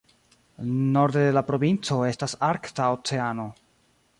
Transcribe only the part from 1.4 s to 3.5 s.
provinco estas Arkta Oceano.